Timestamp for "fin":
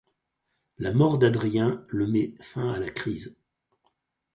2.39-2.71